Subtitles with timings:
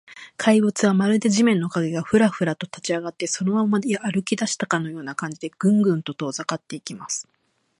[0.35, 7.27] 怪物は、まるで地面の影が、フラフラと立ちあがって、そのまま歩きだしたような感じで、グングンと遠ざかっていきます。